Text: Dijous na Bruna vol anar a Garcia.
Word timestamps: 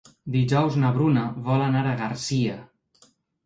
Dijous 0.35 0.77
na 0.83 0.91
Bruna 0.95 1.27
vol 1.49 1.67
anar 1.67 1.87
a 1.91 1.95
Garcia. 2.03 2.61